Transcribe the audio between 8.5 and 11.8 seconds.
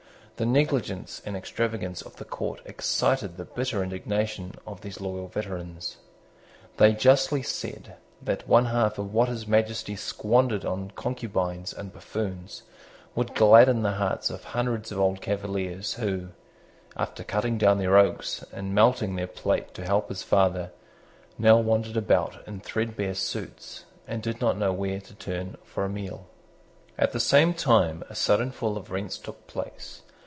half of what His Majesty squandered on concubines